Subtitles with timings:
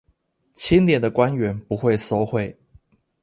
[0.55, 2.55] 清廉的官員不會收賄